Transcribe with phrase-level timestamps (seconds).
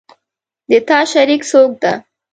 [0.69, 1.93] د تا شریک څوک ده